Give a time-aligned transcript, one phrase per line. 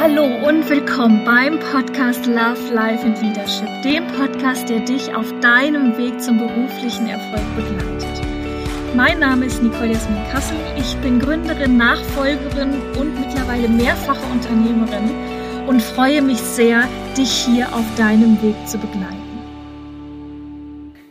[0.00, 5.94] Hallo und willkommen beim Podcast Love, Life and Leadership, dem Podcast, der dich auf deinem
[5.98, 8.26] Weg zum beruflichen Erfolg begleitet.
[8.96, 10.56] Mein Name ist Nicole Jasmin Kassel.
[10.78, 17.84] Ich bin Gründerin, Nachfolgerin und mittlerweile mehrfache Unternehmerin und freue mich sehr, dich hier auf
[17.98, 19.20] deinem Weg zu begleiten.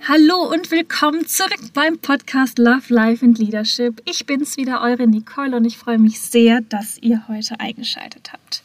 [0.07, 4.01] Hallo und willkommen zurück beim Podcast Love, Life and Leadership.
[4.05, 8.63] Ich bin's wieder, eure Nicole, und ich freue mich sehr, dass ihr heute eingeschaltet habt.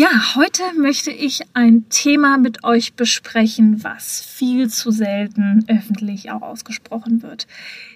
[0.00, 6.42] Ja, heute möchte ich ein Thema mit euch besprechen, was viel zu selten öffentlich auch
[6.42, 7.48] ausgesprochen wird.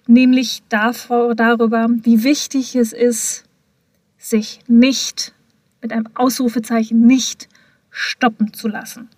[0.08, 3.44] Nämlich davor, darüber, wie wichtig es ist,
[4.18, 5.32] sich nicht
[5.80, 7.48] mit einem Ausrufezeichen nicht
[7.92, 9.08] stoppen zu lassen.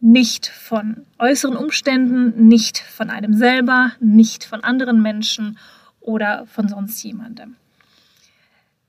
[0.00, 5.58] Nicht von äußeren Umständen, nicht von einem selber, nicht von anderen Menschen
[6.00, 7.56] oder von sonst jemandem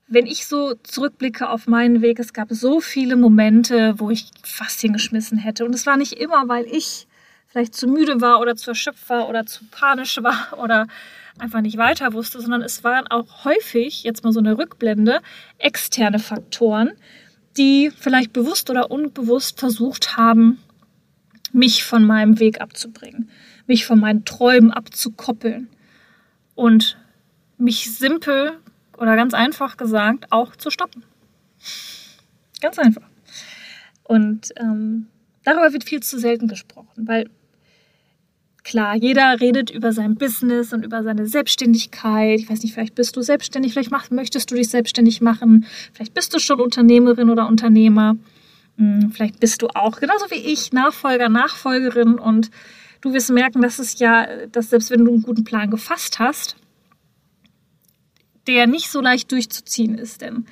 [0.08, 4.80] wenn ich so zurückblicke auf meinen Weg, es gab so viele Momente, wo ich fast
[4.80, 5.64] hingeschmissen hätte.
[5.64, 7.08] Und es war nicht immer, weil ich
[7.48, 10.86] vielleicht zu müde war oder zu erschöpft war oder zu panisch war oder
[11.38, 15.20] einfach nicht weiter wusste, sondern es waren auch häufig, jetzt mal so eine Rückblende,
[15.58, 16.92] externe Faktoren,
[17.56, 20.58] die vielleicht bewusst oder unbewusst versucht haben,
[21.52, 23.30] mich von meinem Weg abzubringen,
[23.66, 25.68] mich von meinen Träumen abzukoppeln
[26.54, 26.98] und
[27.58, 28.58] mich simpel
[28.98, 31.04] oder ganz einfach gesagt auch zu stoppen.
[32.60, 33.08] Ganz einfach.
[34.04, 35.08] Und ähm,
[35.44, 37.28] darüber wird viel zu selten gesprochen, weil
[38.66, 42.40] klar, jeder redet über sein Business und über seine Selbstständigkeit.
[42.40, 46.14] Ich weiß nicht, vielleicht bist du selbstständig, vielleicht mach, möchtest du dich selbstständig machen, vielleicht
[46.14, 48.16] bist du schon Unternehmerin oder Unternehmer.
[48.76, 52.50] Hm, vielleicht bist du auch, genauso wie ich, Nachfolger, Nachfolgerin und
[53.00, 56.56] du wirst merken, dass es ja, dass selbst wenn du einen guten Plan gefasst hast,
[58.46, 60.22] der nicht so leicht durchzuziehen ist.
[60.22, 60.46] Denn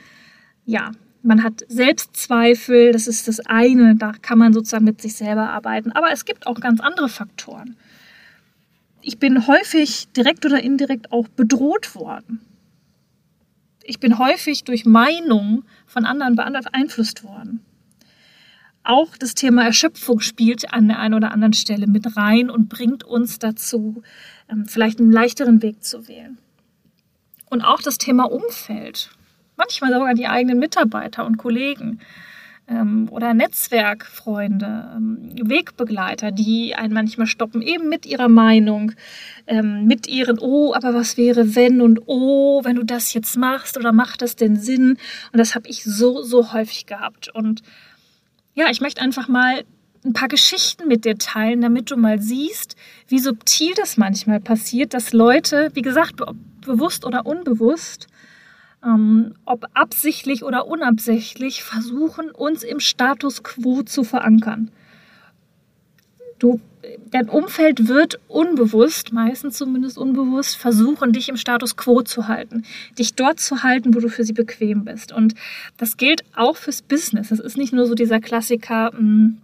[0.65, 0.93] ja,
[1.23, 5.93] man hat Selbstzweifel, das ist das eine, da kann man sozusagen mit sich selber arbeiten.
[5.93, 7.77] Aber es gibt auch ganz andere Faktoren.
[9.01, 12.41] Ich bin häufig direkt oder indirekt auch bedroht worden.
[13.83, 17.61] Ich bin häufig durch Meinung von anderen beeinflusst worden.
[18.83, 23.03] Auch das Thema Erschöpfung spielt an der einen oder anderen Stelle mit rein und bringt
[23.03, 24.03] uns dazu,
[24.51, 26.39] ähm, vielleicht einen leichteren Weg zu wählen.
[27.55, 29.11] Und auch das Thema Umfeld.
[29.57, 32.01] Manchmal sogar die eigenen Mitarbeiter und Kollegen
[32.67, 38.91] ähm, oder Netzwerkfreunde, ähm, Wegbegleiter, die einen manchmal stoppen, eben mit ihrer Meinung,
[39.47, 43.77] ähm, mit ihren, oh, aber was wäre, wenn und oh, wenn du das jetzt machst
[43.77, 44.99] oder macht das denn Sinn?
[45.31, 47.29] Und das habe ich so, so häufig gehabt.
[47.29, 47.63] Und
[48.55, 49.63] ja, ich möchte einfach mal
[50.05, 52.75] ein paar Geschichten mit dir teilen, damit du mal siehst,
[53.07, 56.21] wie subtil das manchmal passiert, dass Leute, wie gesagt,
[56.65, 58.09] bewusst oder unbewusst,
[58.85, 64.71] ähm, ob absichtlich oder unabsichtlich, versuchen, uns im Status quo zu verankern.
[66.39, 66.61] Du,
[67.11, 72.65] dein Umfeld wird unbewusst, meistens zumindest unbewusst, versuchen, dich im Status quo zu halten,
[72.99, 75.13] dich dort zu halten, wo du für sie bequem bist.
[75.13, 75.35] Und
[75.79, 77.31] das gilt auch fürs Business.
[77.31, 79.39] Es ist nicht nur so dieser Klassiker, mh, hm,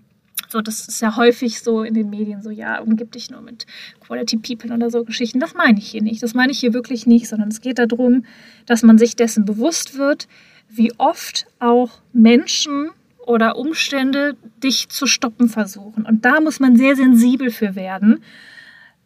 [0.49, 3.67] so, das ist ja häufig so in den Medien so, ja, umgib dich nur mit
[4.01, 5.41] Quality People oder so Geschichten.
[5.41, 6.23] Das meine ich hier nicht.
[6.23, 8.25] Das meine ich hier wirklich nicht, sondern es geht darum,
[8.67, 10.29] dass man sich dessen bewusst wird,
[10.69, 12.91] wie oft auch Menschen
[13.27, 16.05] oder Umstände dich zu stoppen versuchen.
[16.05, 18.23] Und da muss man sehr sensibel für werden,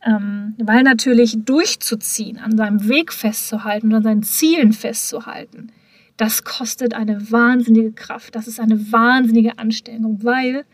[0.05, 5.73] ähm, weil natürlich durchzuziehen, an seinem Weg festzuhalten und an seinen Zielen festzuhalten,
[6.17, 10.65] das kostet eine wahnsinnige Kraft, das ist eine wahnsinnige Anstrengung, weil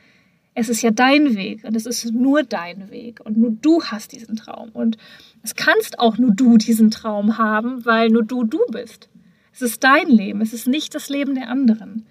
[0.60, 4.12] es ist ja dein Weg und es ist nur dein Weg und nur du hast
[4.12, 4.98] diesen Traum und
[5.42, 9.08] es kannst auch nur du diesen Traum haben, weil nur du du bist.
[9.54, 12.04] Es ist dein Leben, es ist nicht das Leben der anderen.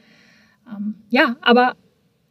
[0.67, 1.75] Ähm, ja, aber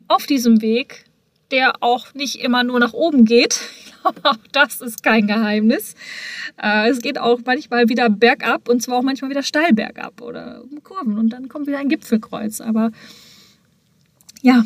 [0.08, 1.04] auf diesem Weg,
[1.52, 5.94] der auch nicht immer nur nach oben geht, ich glaube, auch das ist kein Geheimnis.
[6.60, 10.64] Äh, es geht auch manchmal wieder bergab und zwar auch manchmal wieder steil bergab oder
[10.82, 12.60] Kurven und dann kommt wieder ein Gipfelkreuz.
[12.60, 12.90] Aber
[14.42, 14.64] ja,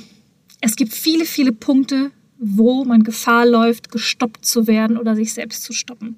[0.62, 5.64] es gibt viele, viele Punkte, wo man Gefahr läuft, gestoppt zu werden oder sich selbst
[5.64, 6.16] zu stoppen.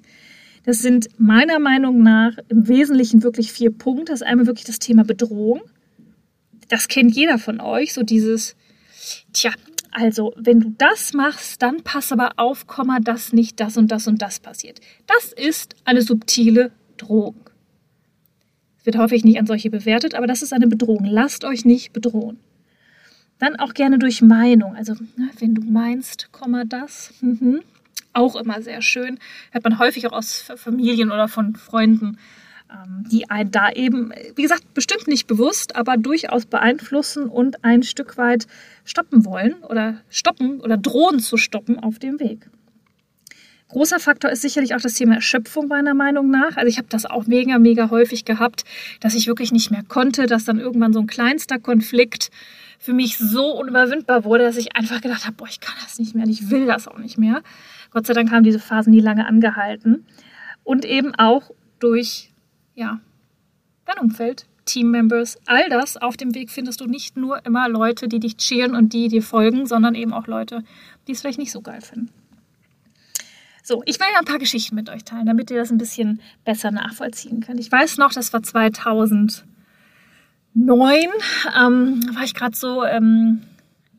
[0.63, 4.13] Das sind meiner Meinung nach im Wesentlichen wirklich vier Punkte.
[4.13, 5.61] Das ist einmal wirklich das Thema Bedrohung.
[6.69, 8.55] Das kennt jeder von euch, so dieses,
[9.33, 9.51] tja,
[9.91, 14.07] also wenn du das machst, dann pass aber auf, Komma, dass nicht das und das
[14.07, 14.79] und das passiert.
[15.07, 17.49] Das ist eine subtile Drohung.
[18.79, 21.05] Es wird häufig nicht an solche bewertet, aber das ist eine Bedrohung.
[21.05, 22.39] Lasst euch nicht bedrohen.
[23.39, 24.75] Dann auch gerne durch Meinung.
[24.75, 27.61] Also, ne, wenn du meinst, Komma das, mhm.
[28.13, 29.19] auch immer sehr schön.
[29.51, 32.17] Hört man häufig auch aus Familien oder von Freunden.
[32.71, 37.83] ähm, die einen da eben, wie gesagt, bestimmt nicht bewusst, aber durchaus beeinflussen und ein
[37.83, 38.47] Stück weit
[38.85, 42.49] stoppen wollen oder stoppen oder drohen zu stoppen auf dem Weg.
[43.67, 46.55] Großer Faktor ist sicherlich auch das Thema Erschöpfung meiner Meinung nach.
[46.55, 48.63] Also ich habe das auch mega, mega häufig gehabt,
[48.99, 52.29] dass ich wirklich nicht mehr konnte, dass dann irgendwann so ein kleinster Konflikt
[52.79, 56.15] für mich so unüberwindbar wurde, dass ich einfach gedacht habe, boah, ich kann das nicht
[56.15, 57.41] mehr ich will das auch nicht mehr.
[57.91, 60.05] Gott sei Dank haben diese Phasen nie lange angehalten.
[60.63, 62.31] Und eben auch durch,
[62.73, 62.99] ja,
[63.85, 68.19] dein Umfeld, Teammembers, all das auf dem Weg findest du nicht nur immer Leute, die
[68.19, 70.63] dich cheeren und die dir folgen, sondern eben auch Leute,
[71.07, 72.09] die es vielleicht nicht so geil finden.
[73.63, 76.21] So, ich will ja ein paar Geschichten mit euch teilen, damit ihr das ein bisschen
[76.43, 77.59] besser nachvollziehen könnt.
[77.59, 78.41] Ich weiß noch, das war
[80.55, 81.09] 2009,
[81.59, 83.41] ähm, war ich gerade so, ähm,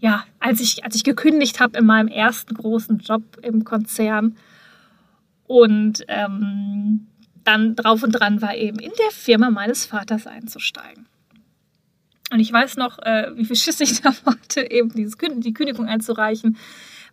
[0.00, 4.36] ja, als ich, als ich gekündigt habe in meinem ersten großen Job im Konzern
[5.46, 7.06] und ähm,
[7.44, 11.06] dann drauf und dran war eben in der Firma meines Vaters einzusteigen.
[12.32, 15.86] Und ich weiß noch, äh, wie viel Schiss ich da hatte, eben dieses, die Kündigung
[15.86, 16.56] einzureichen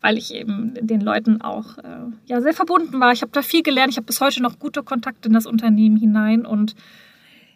[0.04, 3.14] weil ich eben den Leuten auch äh, ja, sehr verbunden war.
[3.14, 3.92] Ich habe da viel gelernt.
[3.92, 6.76] Ich habe bis heute noch gute Kontakte in das Unternehmen hinein und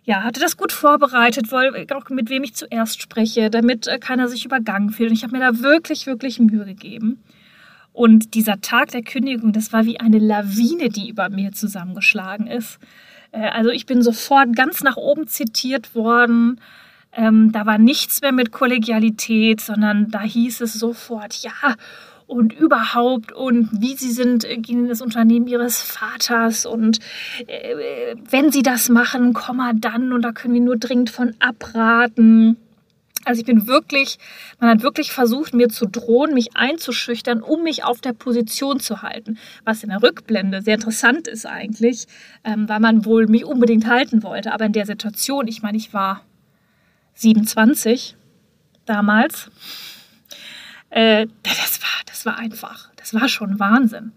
[0.08, 4.30] ja, hatte das gut vorbereitet, weil auch mit wem ich zuerst spreche, damit äh, keiner
[4.30, 5.10] sich übergangen fühlt.
[5.10, 7.22] Und ich habe mir da wirklich, wirklich Mühe gegeben.
[7.92, 12.80] Und dieser Tag der Kündigung, das war wie eine Lawine, die über mir zusammengeschlagen ist.
[13.34, 16.62] Äh, also ich bin sofort ganz nach oben zitiert worden.
[17.18, 21.76] Ähm, da war nichts mehr mit Kollegialität, sondern da hieß es sofort, ja,
[22.28, 27.00] und überhaupt und wie sie sind gegen das Unternehmen ihres Vaters und
[27.48, 32.58] äh, wenn sie das machen, Komma dann und da können wir nur dringend von abraten.
[33.26, 34.20] Also ich bin wirklich,
[34.60, 39.02] man hat wirklich versucht, mir zu drohen, mich einzuschüchtern, um mich auf der Position zu
[39.02, 39.38] halten.
[39.66, 42.08] Was in der Rückblende sehr interessant ist eigentlich,
[42.44, 44.54] ähm, weil man wohl mich unbedingt halten wollte.
[44.54, 46.22] Aber in der Situation, ich meine, ich war
[47.18, 48.16] 27
[48.86, 49.50] damals,
[50.90, 54.12] äh, das, war, das war einfach, das war schon Wahnsinn.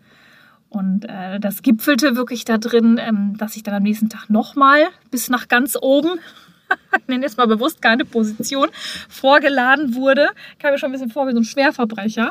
[0.69, 4.87] Und äh, das gipfelte wirklich da drin, ähm, dass ich dann am nächsten Tag nochmal
[5.11, 6.20] bis nach ganz oben,
[7.00, 8.69] ich nenne jetzt mal bewusst keine Position,
[9.08, 10.29] vorgeladen wurde.
[10.61, 12.31] Kam mir schon ein bisschen vor wie so ein Schwerverbrecher.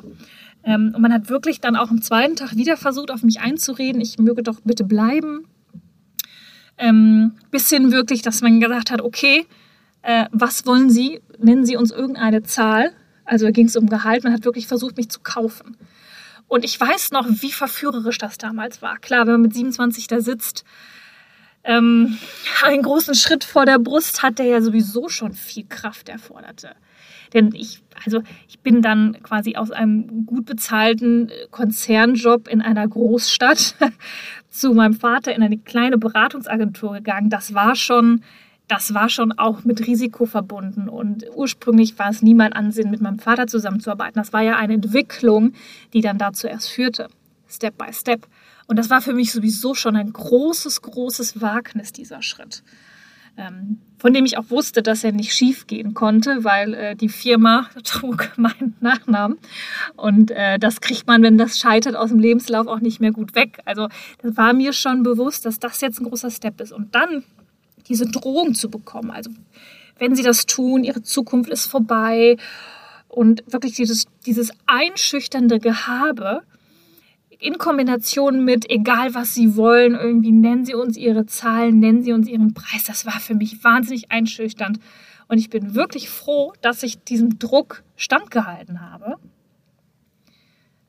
[0.63, 4.01] Ähm, und man hat wirklich dann auch am zweiten Tag wieder versucht, auf mich einzureden,
[4.01, 5.45] ich möge doch bitte bleiben.
[6.77, 9.45] Ähm, bis hin wirklich, dass man gesagt hat, okay,
[10.01, 11.21] äh, was wollen Sie?
[11.37, 12.91] Nennen Sie uns irgendeine Zahl.
[13.25, 14.23] Also ging es um Gehalt.
[14.23, 15.77] Man hat wirklich versucht, mich zu kaufen.
[16.47, 18.97] Und ich weiß noch, wie verführerisch das damals war.
[18.97, 20.65] Klar, wenn man mit 27 da sitzt,
[21.63, 22.17] ähm,
[22.63, 26.71] einen großen Schritt vor der Brust hat, der ja sowieso schon viel Kraft erforderte.
[27.33, 33.75] Denn ich, also ich bin dann quasi aus einem gut bezahlten Konzernjob in einer Großstadt
[34.49, 37.29] zu meinem Vater in eine kleine Beratungsagentur gegangen.
[37.29, 38.23] Das war schon
[38.69, 40.87] das war schon auch mit Risiko verbunden.
[40.87, 44.21] Und ursprünglich war es nie mein Ansinn, mit meinem Vater zusammenzuarbeiten.
[44.21, 45.53] Das war ja eine Entwicklung,
[45.91, 47.07] die dann dazu erst führte,
[47.49, 48.27] Step by Step.
[48.67, 52.61] Und das war für mich sowieso schon ein großes, großes Wagnis, dieser Schritt.
[53.37, 57.09] Ähm, von dem ich auch wusste, dass er nicht schief gehen konnte, weil äh, die
[57.09, 59.39] Firma trug meinen Nachnamen.
[59.95, 63.33] Und äh, das kriegt man, wenn das scheitert, aus dem Lebenslauf auch nicht mehr gut
[63.33, 63.61] weg.
[63.65, 63.87] Also
[64.21, 66.71] das war mir schon bewusst, dass das jetzt ein großer Step ist.
[66.71, 67.23] Und dann
[67.89, 69.11] diese Drohung zu bekommen.
[69.11, 69.31] Also
[69.97, 72.37] wenn sie das tun, ihre Zukunft ist vorbei
[73.07, 76.43] und wirklich dieses, dieses einschüchternde Gehabe
[77.39, 82.13] in Kombination mit, egal was sie wollen, irgendwie nennen sie uns ihre Zahlen, nennen sie
[82.13, 84.79] uns ihren Preis, das war für mich wahnsinnig einschüchternd.
[85.27, 89.15] Und ich bin wirklich froh, dass ich diesem Druck standgehalten habe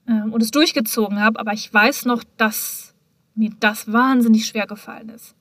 [0.09, 1.39] ähm, und es durchgezogen habe.
[1.39, 2.95] Aber ich weiß noch, dass
[3.35, 5.37] mir das wahnsinnig schwer gefallen ist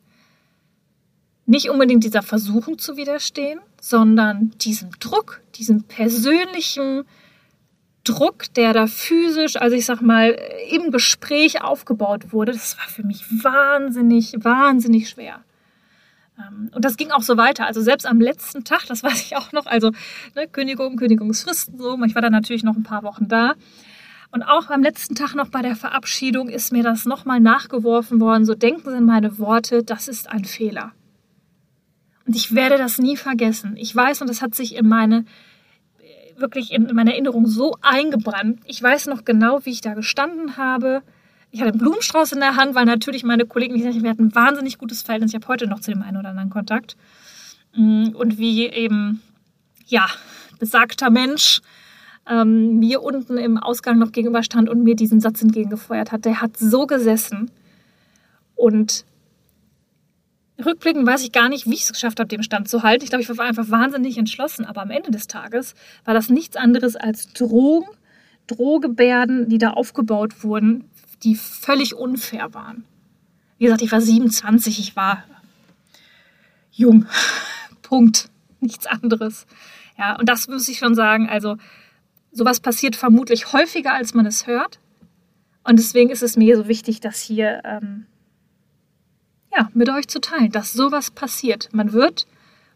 [1.49, 7.05] nicht unbedingt dieser Versuchung zu widerstehen, sondern diesem Druck, diesem persönlichen
[8.03, 10.37] Druck, der da physisch, also ich sag mal,
[10.69, 15.43] im Gespräch aufgebaut wurde, das war für mich wahnsinnig, wahnsinnig schwer.
[16.37, 17.65] Ähm, und das ging auch so weiter.
[17.65, 19.91] Also selbst am letzten Tag, das weiß ich auch noch, also
[20.35, 21.97] ne, Kündigung, Kündigungsfristen so.
[22.05, 23.55] Ich war dann natürlich noch ein paar Wochen da.
[24.31, 28.45] Und auch am letzten Tag noch bei der Verabschiedung ist mir das nochmal nachgeworfen worden.
[28.45, 30.91] So denken Sie meine Worte, das ist ein Fehler.
[32.29, 33.75] Und ich werde das nie vergessen.
[33.75, 35.25] Ich weiß, und das hat sich in meine,
[36.37, 38.59] wirklich in meine Erinnerung so eingebrannt.
[38.65, 41.01] Ich weiß noch genau, wie ich da gestanden habe.
[41.49, 44.35] Ich hatte einen Blumenstrauß in der Hand, weil natürlich meine Kollegen, ich wir hatten ein
[44.35, 45.31] wahnsinnig gutes Verhältnis.
[45.31, 46.97] Ich habe heute noch zu dem einen oder anderen Kontakt.
[47.75, 49.23] Mm, und wie eben,
[49.87, 50.05] ja,
[50.59, 51.61] besagter Mensch
[52.29, 56.25] ähm, mir unten im Ausgang noch gegenüberstand und mir diesen Satz entgegengefeuert hat.
[56.25, 57.49] Der hat so gesessen.
[58.53, 59.03] Und
[60.65, 63.03] rückblickend weiß ich gar nicht, wie ich es geschafft habe, dem Stand zu halten.
[63.03, 64.65] Ich glaube, ich war einfach wahnsinnig entschlossen.
[64.65, 65.75] Aber am Ende des Tages
[66.05, 67.87] war das nichts anderes als Drohung,
[68.47, 70.85] Drohgebärden, die da aufgebaut wurden,
[71.23, 72.83] die völlig unfair waren.
[73.57, 75.23] Wie gesagt, ich war 27, ich war
[76.71, 77.05] jung.
[77.81, 78.29] Punkt.
[78.61, 79.45] Nichts anderes.
[79.97, 81.29] Ja, und das muss ich schon sagen.
[81.29, 81.57] Also,
[82.31, 84.79] sowas passiert vermutlich häufiger, als man es hört.
[85.63, 88.05] Und deswegen ist es mir so wichtig, das hier ähm,
[89.55, 91.69] ja, mit euch zu teilen, dass sowas passiert.
[91.71, 92.27] Man wird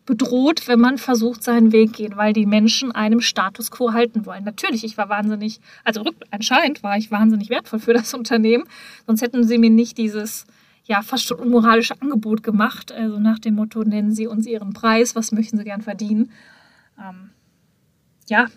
[0.06, 4.44] bedroht, wenn man versucht, seinen Weg gehen, weil die Menschen einem Status quo halten wollen.
[4.44, 8.66] Natürlich, ich war wahnsinnig, also anscheinend war ich wahnsinnig wertvoll für das Unternehmen,
[9.08, 10.46] sonst hätten sie mir nicht dieses
[10.86, 15.16] ja fast schon unmoralische Angebot gemacht, also nach dem Motto, nennen Sie uns Ihren Preis,
[15.16, 16.32] was möchten Sie gern verdienen.
[17.00, 17.30] Ähm,
[18.28, 18.48] ja,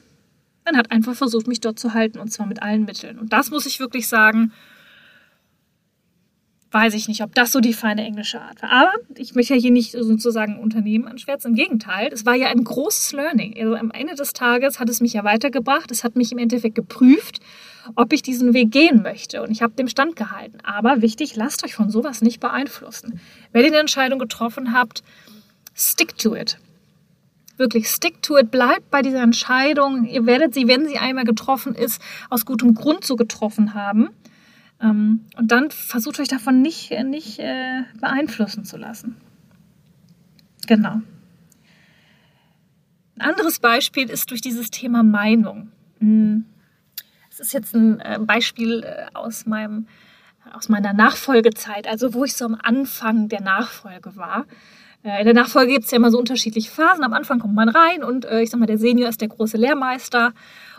[0.65, 3.21] man hat einfach versucht, mich dort zu halten und zwar mit allen Mitteln.
[3.21, 4.53] Und das muss ich wirklich sagen,
[6.73, 8.71] weiß ich nicht, ob das so die feine englische Art war.
[8.71, 11.51] Aber ich möchte ja hier nicht sozusagen Unternehmen anschwärzen.
[11.51, 13.55] Im Gegenteil, es war ja ein großes Learning.
[13.59, 15.91] Also am Ende des Tages hat es mich ja weitergebracht.
[15.91, 17.41] Es hat mich im Endeffekt geprüft,
[17.95, 19.43] ob ich diesen Weg gehen möchte.
[19.43, 20.59] Und ich habe dem Stand gehalten.
[20.65, 23.21] Aber wichtig, lasst euch von sowas nicht beeinflussen.
[23.53, 25.03] Wenn ihr eine Entscheidung getroffen habt,
[25.75, 26.59] stick to it.
[27.59, 28.51] Wirklich, stick to it.
[28.51, 30.05] Bleibt bei dieser Entscheidung.
[30.05, 34.11] Ihr werdet sie, wenn sie einmal getroffen ist, aus gutem Grund so getroffen haben.
[34.80, 39.16] Ähm, und dann versucht euch davon nicht, nicht äh, beeinflussen zu lassen.
[40.66, 41.00] Genau.
[43.18, 45.71] Ein anderes Beispiel ist durch dieses Thema Meinung.
[46.00, 46.45] Hm.
[47.30, 49.87] Es ist jetzt ein äh, Beispiel äh, aus, meinem,
[50.52, 54.47] aus meiner Nachfolgezeit, also wo ich so am Anfang der Nachfolge war.
[55.07, 57.05] In der Nachfolge gibt es ja immer so unterschiedliche Phasen.
[57.05, 60.33] Am Anfang kommt man rein und ich sag mal, der Senior ist der große Lehrmeister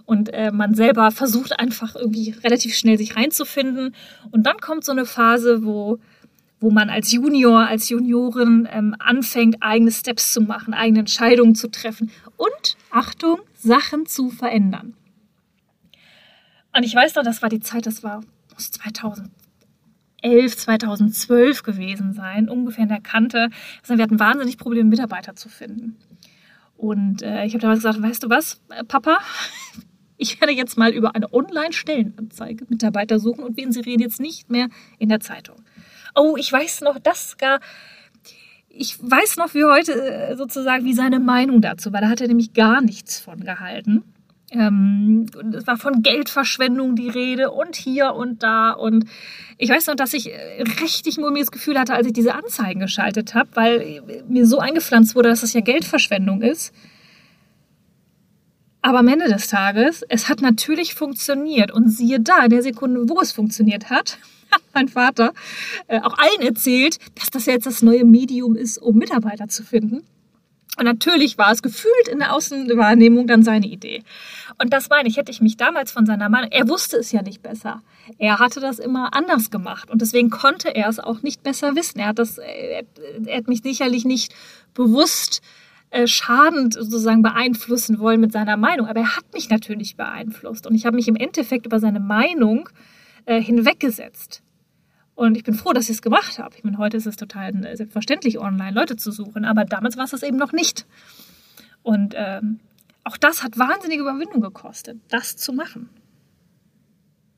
[0.05, 3.95] und äh, man selber versucht einfach irgendwie relativ schnell sich reinzufinden.
[4.31, 5.99] Und dann kommt so eine Phase, wo,
[6.59, 11.69] wo man als Junior, als Juniorin ähm, anfängt, eigene Steps zu machen, eigene Entscheidungen zu
[11.69, 14.93] treffen und, Achtung, Sachen zu verändern.
[16.75, 18.21] Und ich weiß noch, das war die Zeit, das war
[20.27, 23.49] 2011, 2012 gewesen sein, ungefähr in der Kante.
[23.81, 25.97] Also wir hatten wahnsinnig Probleme, Mitarbeiter zu finden.
[26.75, 29.17] Und äh, ich habe damals gesagt, weißt du was, äh, Papa,
[30.17, 34.69] ich werde jetzt mal über eine Online-Stellenanzeige Mitarbeiter suchen und wir inserieren jetzt nicht mehr
[34.99, 35.57] in der Zeitung.
[36.15, 37.59] Oh, ich weiß noch, das gar.
[38.69, 42.01] Ich weiß noch wie heute äh, sozusagen, wie seine Meinung dazu war.
[42.01, 44.03] Da hat er nämlich gar nichts von gehalten.
[44.51, 48.71] Ähm, es war von Geldverschwendung die Rede und hier und da.
[48.71, 49.05] Und
[49.57, 53.33] ich weiß noch, dass ich äh, richtig mulmiges Gefühl hatte, als ich diese Anzeigen geschaltet
[53.35, 56.73] habe, weil mir so eingepflanzt wurde, dass das ja Geldverschwendung ist.
[58.81, 61.71] Aber am Ende des Tages, es hat natürlich funktioniert.
[61.71, 64.17] Und siehe da, in der Sekunde, wo es funktioniert hat,
[64.51, 65.33] hat mein Vater
[65.87, 70.03] äh, auch allen erzählt, dass das jetzt das neue Medium ist, um Mitarbeiter zu finden.
[70.77, 74.03] Und natürlich war es gefühlt in der Außenwahrnehmung dann seine Idee.
[74.61, 77.23] Und das meine ich, hätte ich mich damals von seiner Meinung, er wusste es ja
[77.23, 77.81] nicht besser.
[78.19, 81.99] Er hatte das immer anders gemacht und deswegen konnte er es auch nicht besser wissen.
[81.99, 82.83] Er hat das, er,
[83.25, 84.33] er hat mich sicherlich nicht
[84.75, 85.41] bewusst
[85.89, 88.87] äh, schadend sozusagen beeinflussen wollen mit seiner Meinung.
[88.87, 92.69] Aber er hat mich natürlich beeinflusst und ich habe mich im Endeffekt über seine Meinung
[93.25, 94.43] äh, hinweggesetzt.
[95.17, 96.55] Und ich bin froh, dass ich es gemacht habe.
[96.55, 100.03] Ich meine, heute ist es total äh, selbstverständlich, online Leute zu suchen, aber damals war
[100.03, 100.85] es das eben noch nicht.
[101.81, 102.59] Und ähm,
[103.03, 105.89] auch das hat wahnsinnige Überwindung gekostet, das zu machen.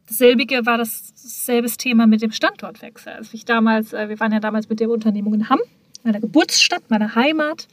[0.09, 3.13] Dasselbige war das selbe Thema mit dem Standortwechsel.
[3.13, 5.61] Also ich damals, äh, wir waren ja damals mit der Unternehmung in Hamm,
[6.03, 7.69] meiner Geburtsstadt, meiner Heimat.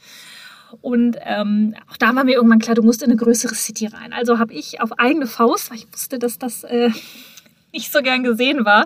[0.79, 4.13] Und ähm, auch da war mir irgendwann klar, du musst in eine größere City rein.
[4.13, 6.91] Also habe ich auf eigene Faust, weil ich wusste, dass das äh,
[7.73, 8.85] nicht so gern gesehen war,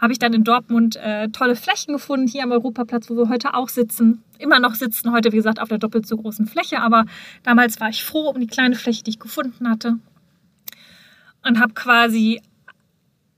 [0.00, 3.54] habe ich dann in Dortmund äh, tolle Flächen gefunden, hier am Europaplatz, wo wir heute
[3.54, 4.22] auch sitzen.
[4.38, 7.04] Immer noch sitzen, heute wie gesagt auf der doppelt so großen Fläche, aber
[7.42, 9.98] damals war ich froh um die kleine Fläche, die ich gefunden hatte.
[11.42, 12.40] Und habe quasi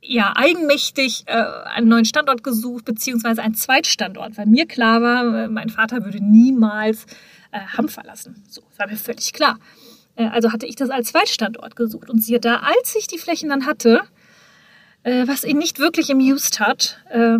[0.04, 5.48] ja, eigenmächtig äh, einen neuen Standort gesucht, beziehungsweise einen Zweitstandort, weil mir klar war, äh,
[5.48, 7.06] mein Vater würde niemals
[7.52, 8.42] äh, Hamm verlassen.
[8.48, 9.58] So, war mir völlig klar.
[10.16, 12.10] Äh, also hatte ich das als Zweitstandort gesucht.
[12.10, 14.02] Und siehe da, als ich die Flächen dann hatte,
[15.02, 17.38] äh, was ihn nicht wirklich amused hat, äh,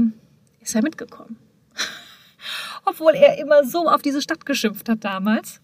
[0.60, 1.36] ist er mitgekommen.
[2.84, 5.60] Obwohl er immer so auf diese Stadt geschimpft hat damals.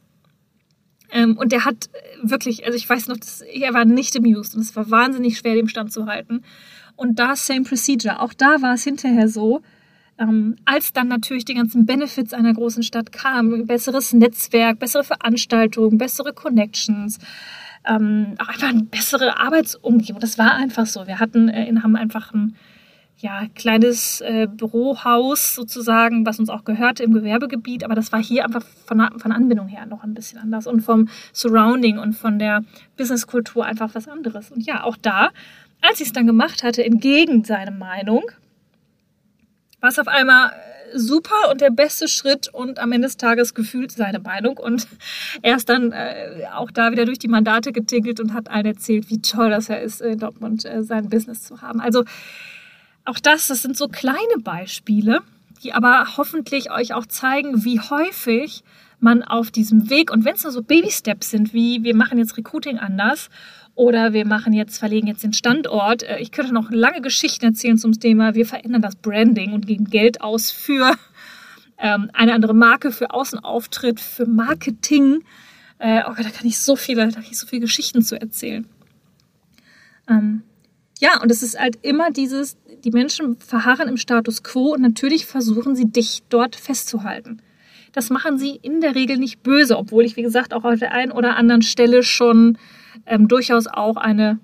[1.11, 1.89] Ähm, und der hat
[2.23, 5.55] wirklich, also ich weiß noch, dass, er war nicht amused und es war wahnsinnig schwer,
[5.55, 6.43] dem Stand zu halten.
[6.97, 8.21] Und da same procedure.
[8.21, 9.63] Auch da war es hinterher so,
[10.19, 15.97] ähm, als dann natürlich die ganzen Benefits einer großen Stadt kamen, besseres Netzwerk, bessere Veranstaltungen,
[15.97, 17.19] bessere Connections,
[17.89, 20.21] ähm, auch einfach eine bessere Arbeitsumgebung.
[20.21, 21.07] Das war einfach so.
[21.07, 22.57] Wir hatten äh, Hamm einfach ein
[23.21, 28.45] ja, kleines äh, Bürohaus sozusagen, was uns auch gehörte im Gewerbegebiet, aber das war hier
[28.45, 32.63] einfach von, von Anbindung her noch ein bisschen anders und vom Surrounding und von der
[32.97, 34.53] Businesskultur einfach was anderes.
[34.53, 35.31] Und ja, auch da,
[35.83, 38.23] als ich es dann gemacht hatte, entgegen seiner Meinung,
[39.81, 40.53] war es auf einmal äh,
[40.95, 44.57] super und der beste Schritt und am Ende des Tages gefühlt seine Meinung.
[44.57, 44.87] Und
[45.43, 49.11] er ist dann äh, auch da wieder durch die Mandate getingelt und hat allen erzählt,
[49.11, 51.81] wie toll das er ist, in Dortmund äh, sein Business zu haben.
[51.81, 52.05] Also
[53.05, 55.21] auch das, das sind so kleine Beispiele,
[55.63, 58.63] die aber hoffentlich euch auch zeigen, wie häufig
[59.01, 62.37] man auf diesem Weg und wenn es nur so Baby-Steps sind, wie wir machen jetzt
[62.37, 63.31] Recruiting anders
[63.79, 66.03] oder wir machen jetzt, verlegen jetzt den Standort.
[66.03, 69.85] Äh, ich könnte noch lange Geschichten erzählen zum Thema, wir verändern das Branding und geben
[69.85, 70.97] Geld aus für
[71.79, 75.23] ähm, eine andere Marke, für Außenauftritt, für Marketing.
[75.79, 78.21] Äh, oh Gott, da kann ich so viele, da kann ich so viele Geschichten zu
[78.21, 78.67] erzählen.
[80.09, 80.43] Ähm,
[80.99, 85.25] ja, und es ist halt immer dieses, die Menschen verharren im Status quo und natürlich
[85.25, 87.41] versuchen sie dich dort festzuhalten.
[87.93, 90.91] Das machen sie in der Regel nicht böse, obwohl ich, wie gesagt, auch auf der
[90.91, 92.59] einen oder anderen Stelle schon
[93.07, 94.39] ähm, durchaus auch eine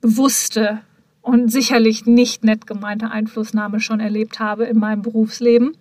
[0.00, 0.80] bewusste
[1.20, 5.76] und sicherlich nicht nett gemeinte Einflussnahme schon erlebt habe in meinem Berufsleben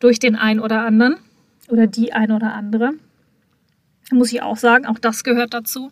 [0.00, 1.16] durch den einen oder anderen
[1.68, 2.92] oder die ein oder andere.
[4.12, 5.90] Muss ich auch sagen, auch das gehört dazu.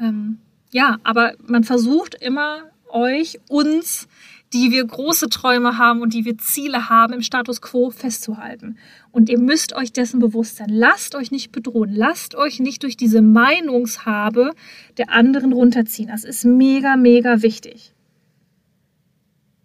[0.00, 0.38] Ähm,
[0.70, 4.08] ja, aber man versucht immer euch, uns,
[4.52, 8.78] die wir große Träume haben und die wir Ziele haben, im Status quo festzuhalten.
[9.10, 10.70] Und ihr müsst euch dessen bewusst sein.
[10.70, 11.94] Lasst euch nicht bedrohen.
[11.94, 14.52] Lasst euch nicht durch diese Meinungshabe
[14.96, 16.08] der anderen runterziehen.
[16.08, 17.92] Das ist mega, mega wichtig.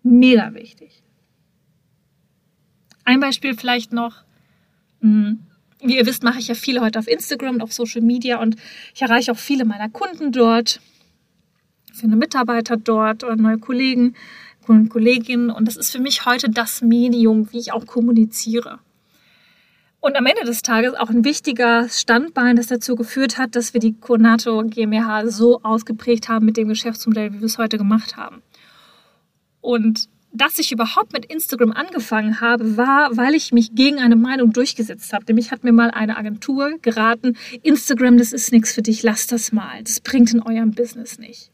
[0.02, 1.02] Mega wichtig.
[3.06, 4.24] Ein Beispiel vielleicht noch.
[5.00, 5.40] Hm,
[5.82, 8.56] wie ihr wisst, mache ich ja viele heute auf Instagram und auf Social Media und
[8.94, 10.80] ich erreiche auch viele meiner Kunden dort
[11.94, 14.16] finde Mitarbeiter dort oder neue Kollegen
[14.70, 15.50] und Kolleginnen.
[15.50, 18.79] Und das ist für mich heute das Medium, wie ich auch kommuniziere.
[20.00, 23.79] Und am Ende des Tages auch ein wichtiger Standbein, das dazu geführt hat, dass wir
[23.79, 28.42] die Conato GmbH so ausgeprägt haben mit dem Geschäftsmodell, wie wir es heute gemacht haben.
[29.61, 34.51] Und dass ich überhaupt mit Instagram angefangen habe, war, weil ich mich gegen eine Meinung
[34.51, 35.24] durchgesetzt habe.
[35.25, 39.53] Nämlich hat mir mal eine Agentur geraten, Instagram, das ist nichts für dich, lass das
[39.53, 39.83] mal.
[39.83, 41.52] Das bringt in eurem Business nicht.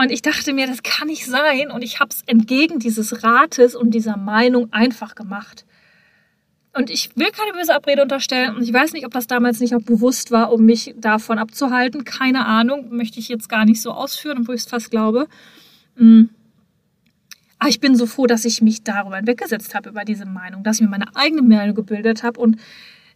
[0.00, 1.72] Und ich dachte mir, das kann nicht sein.
[1.72, 5.64] Und ich habe es entgegen dieses Rates und dieser Meinung einfach gemacht.
[6.72, 8.54] Und ich will keine böse Abrede unterstellen.
[8.54, 12.04] Und ich weiß nicht, ob das damals nicht auch bewusst war, um mich davon abzuhalten.
[12.04, 12.94] Keine Ahnung.
[12.94, 15.26] Möchte ich jetzt gar nicht so ausführen, obwohl ich es fast glaube.
[15.96, 16.30] Mhm.
[17.58, 20.76] Aber ich bin so froh, dass ich mich darüber hinweggesetzt habe, über diese Meinung, dass
[20.76, 22.56] ich mir meine eigene Meinung gebildet habe und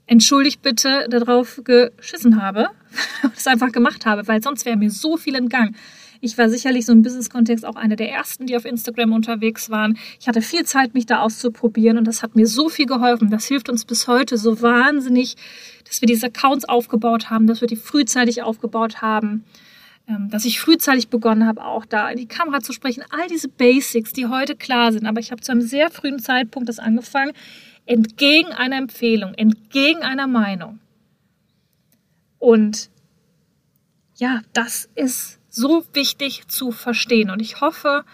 [0.06, 2.70] entschuldigt bitte darauf geschissen habe,
[3.22, 5.76] das einfach gemacht habe, weil sonst wäre mir so viel entgangen.
[6.24, 9.98] Ich war sicherlich so im Business-Kontext auch eine der ersten, die auf Instagram unterwegs waren.
[10.20, 13.28] Ich hatte viel Zeit, mich da auszuprobieren und das hat mir so viel geholfen.
[13.28, 15.34] Das hilft uns bis heute so wahnsinnig,
[15.84, 19.44] dass wir diese Accounts aufgebaut haben, dass wir die frühzeitig aufgebaut haben
[20.08, 23.04] ähm, dass ich frühzeitig begonnen habe, auch da in die Kamera zu sprechen.
[23.10, 25.06] All diese Basics, die heute klar sind.
[25.06, 27.32] Aber ich habe zu einem sehr frühen Zeitpunkt das angefangen,
[27.86, 30.80] entgegen einer Empfehlung, entgegen einer Meinung.
[32.38, 32.90] Und
[34.16, 37.30] ja, das ist so wichtig zu verstehen.
[37.30, 38.04] Und ich hoffe,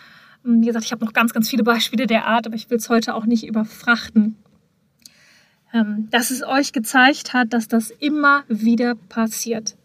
[0.43, 2.79] hm, wie gesagt, ich habe noch ganz, ganz viele Beispiele der Art, aber ich will
[2.79, 4.37] es heute auch nicht überfrachten,
[5.73, 9.77] ähm, dass es euch gezeigt hat, dass das immer wieder passiert.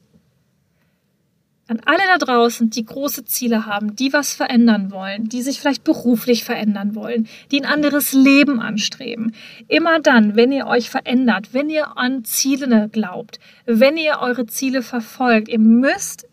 [1.68, 5.86] An alle da draußen, die große Ziele haben, die was verändern wollen, die sich vielleicht
[5.86, 9.34] beruflich verändern wollen, die ein anderes Leben anstreben.
[9.70, 14.82] Immer dann, wenn ihr euch verändert, wenn ihr an Ziele glaubt, wenn ihr eure Ziele
[14.82, 16.28] verfolgt, ihr müsst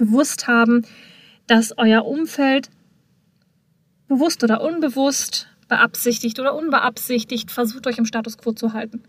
[0.00, 0.82] bewusst haben,
[1.46, 2.70] dass euer Umfeld
[4.08, 9.02] bewusst oder unbewusst, beabsichtigt oder unbeabsichtigt versucht, euch im Status quo zu halten.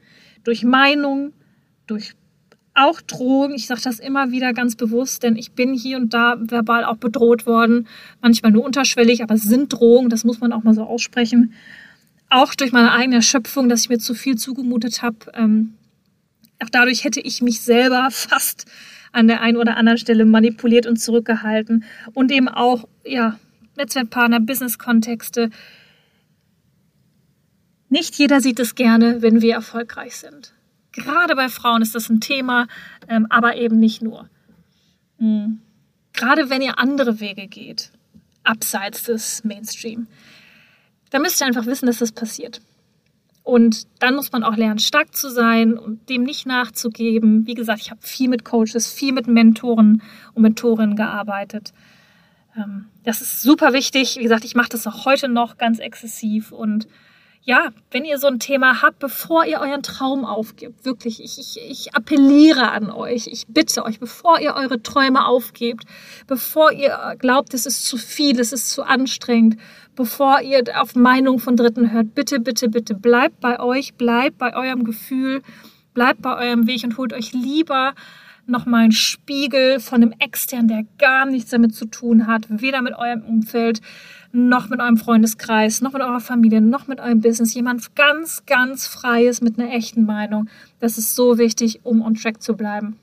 [0.43, 1.33] Durch Meinung,
[1.87, 2.13] durch
[2.73, 3.53] auch Drohung.
[3.53, 6.97] Ich sage das immer wieder ganz bewusst, denn ich bin hier und da verbal auch
[6.97, 7.87] bedroht worden.
[8.21, 11.53] Manchmal nur unterschwellig, aber es sind Drohungen, das muss man auch mal so aussprechen.
[12.29, 15.17] Auch durch meine eigene Erschöpfung, dass ich mir zu viel zugemutet habe.
[15.33, 15.73] Ähm,
[16.63, 18.65] auch dadurch hätte ich mich selber fast
[19.11, 23.39] an der einen oder anderen Stelle manipuliert und zurückgehalten und eben auch, ja,
[23.77, 25.49] Netzwerkpartner, Business-Kontexte.
[27.89, 30.53] Nicht jeder sieht es gerne, wenn wir erfolgreich sind.
[30.91, 32.67] Gerade bei Frauen ist das ein Thema,
[33.07, 34.29] ähm, aber eben nicht nur.
[35.19, 35.59] Mhm.
[36.13, 37.91] Gerade wenn ihr andere Wege geht,
[38.43, 40.07] abseits des Mainstream,
[41.09, 42.61] da müsst ihr einfach wissen, dass das passiert.
[43.43, 47.47] Und dann muss man auch lernen, stark zu sein und dem nicht nachzugeben.
[47.47, 50.01] Wie gesagt, ich habe viel mit Coaches, viel mit Mentoren
[50.33, 51.73] und Mentorinnen gearbeitet.
[52.55, 54.17] Ähm, das ist super wichtig.
[54.17, 56.87] Wie gesagt, ich mache das auch heute noch ganz exzessiv und
[57.43, 61.59] ja, wenn ihr so ein Thema habt, bevor ihr euren Traum aufgibt, wirklich, ich, ich,
[61.69, 65.85] ich appelliere an euch, ich bitte euch, bevor ihr eure Träume aufgebt,
[66.27, 69.57] bevor ihr glaubt, es ist zu viel, es ist zu anstrengend,
[69.95, 74.55] bevor ihr auf Meinung von Dritten hört, bitte, bitte, bitte bleibt bei euch, bleibt bei
[74.55, 75.41] eurem Gefühl,
[75.95, 77.95] bleibt bei eurem Weg und holt euch lieber
[78.45, 82.93] nochmal einen Spiegel von einem Extern, der gar nichts damit zu tun hat, weder mit
[82.95, 83.81] eurem Umfeld,
[84.33, 87.53] noch mit eurem Freundeskreis, noch mit eurer Familie, noch mit eurem Business.
[87.53, 90.49] Jemand ganz, ganz Freies mit einer echten Meinung.
[90.79, 92.97] Das ist so wichtig, um on track zu bleiben.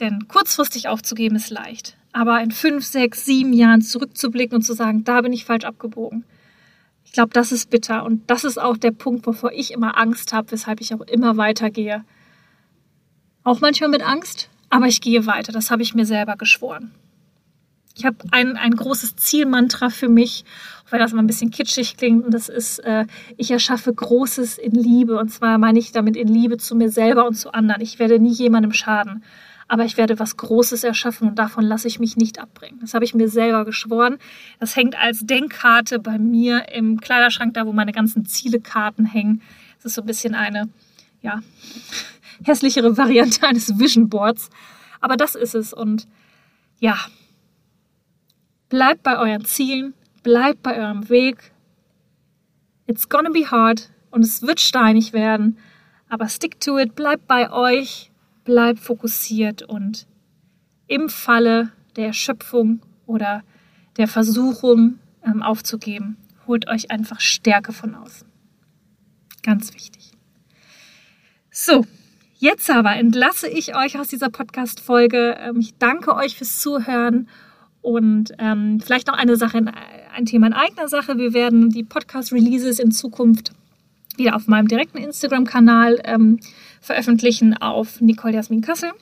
[0.00, 1.96] Denn kurzfristig aufzugeben ist leicht.
[2.12, 6.24] Aber in fünf, sechs, sieben Jahren zurückzublicken und zu sagen, da bin ich falsch abgebogen.
[7.04, 8.04] Ich glaube, das ist bitter.
[8.04, 11.36] Und das ist auch der Punkt, wovor ich immer Angst habe, weshalb ich auch immer
[11.36, 12.04] weitergehe.
[13.44, 15.52] Auch manchmal mit Angst, aber ich gehe weiter.
[15.52, 16.92] Das habe ich mir selber geschworen.
[17.94, 20.44] Ich habe ein, ein großes Zielmantra für mich,
[20.90, 22.24] wenn das immer ein bisschen kitschig klingt.
[22.24, 25.18] Und das ist, äh, ich erschaffe Großes in Liebe.
[25.18, 27.80] Und zwar meine ich damit in Liebe zu mir selber und zu anderen.
[27.80, 29.24] Ich werde nie jemandem schaden.
[29.68, 32.78] Aber ich werde was Großes erschaffen und davon lasse ich mich nicht abbringen.
[32.82, 34.18] Das habe ich mir selber geschworen.
[34.60, 39.40] Das hängt als Denkkarte bei mir im Kleiderschrank, da wo meine ganzen Zielekarten hängen.
[39.76, 40.68] Das ist so ein bisschen eine,
[41.22, 41.40] ja,
[42.44, 44.50] hässlichere Variante eines Vision Boards.
[45.00, 45.72] Aber das ist es.
[45.72, 46.06] Und
[46.78, 46.98] ja,
[48.72, 51.52] Bleibt bei euren Zielen, bleibt bei eurem Weg.
[52.86, 55.58] It's gonna be hard und es wird steinig werden,
[56.08, 58.10] aber stick to it, bleibt bei euch,
[58.44, 60.06] bleibt fokussiert und
[60.86, 63.42] im Falle der Erschöpfung oder
[63.98, 68.26] der Versuchung ähm, aufzugeben, holt euch einfach Stärke von außen.
[69.42, 70.12] Ganz wichtig.
[71.50, 71.84] So,
[72.38, 75.36] jetzt aber entlasse ich euch aus dieser Podcast-Folge.
[75.40, 77.28] Ähm, ich danke euch fürs Zuhören
[77.82, 79.60] und ähm, vielleicht noch eine Sache,
[80.14, 81.18] ein Thema in eigener Sache.
[81.18, 83.52] Wir werden die Podcast-Releases in Zukunft
[84.16, 86.38] wieder auf meinem direkten Instagram-Kanal ähm,
[86.80, 88.92] veröffentlichen auf Nicole Jasmin Kassel.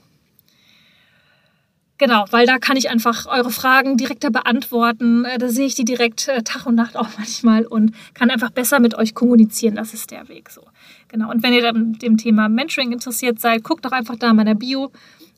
[2.00, 5.26] Genau, weil da kann ich einfach eure Fragen direkter beantworten.
[5.26, 8.50] Äh, da sehe ich die direkt äh, Tag und Nacht auch manchmal und kann einfach
[8.50, 9.74] besser mit euch kommunizieren.
[9.74, 10.62] Das ist der Weg so.
[11.08, 11.30] Genau.
[11.30, 14.54] Und wenn ihr dem, dem Thema Mentoring interessiert seid, guckt doch einfach da in meiner
[14.54, 14.90] Bio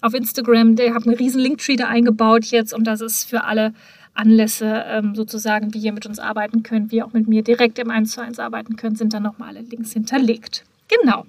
[0.03, 0.77] auf Instagram.
[0.77, 3.75] Der hat einen riesen Linktree da eingebaut jetzt und das ist für alle
[4.15, 7.81] Anlässe ähm, sozusagen, wie ihr mit uns arbeiten könnt, wie ihr auch mit mir direkt
[7.81, 10.65] im 1 zu 1 arbeiten könnt, sind dann nochmal alle Links hinterlegt.
[10.87, 11.27] Genau.